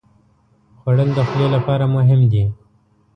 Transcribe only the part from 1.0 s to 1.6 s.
د خولې